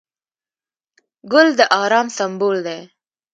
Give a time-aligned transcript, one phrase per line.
[1.31, 2.79] ګل د ارام سمبول دی.